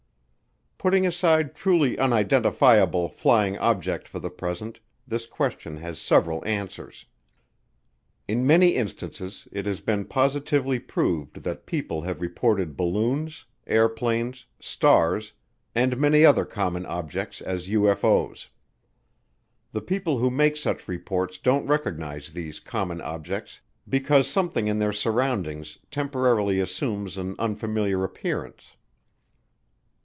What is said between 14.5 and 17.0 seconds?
stars, and many other common